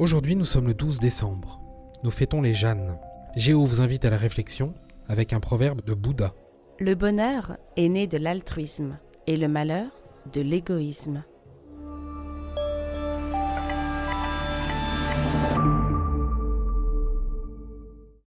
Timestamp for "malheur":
9.46-9.90